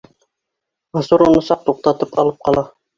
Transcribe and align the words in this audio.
Мансур 0.97 1.25
уны 1.29 1.45
саҡ 1.51 1.65
туҡтатып 1.71 2.21
алып 2.25 2.45
ҡала. 2.51 2.71